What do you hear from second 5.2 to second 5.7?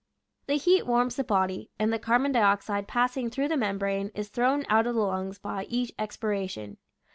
by